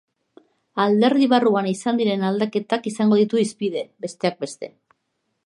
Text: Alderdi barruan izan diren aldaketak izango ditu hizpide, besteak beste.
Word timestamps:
Alderdi 0.85 1.27
barruan 1.33 1.69
izan 1.73 1.99
diren 2.01 2.25
aldaketak 2.31 2.91
izango 2.93 3.21
ditu 3.21 3.43
hizpide, 3.45 3.85
besteak 4.07 4.43
beste. 4.47 4.73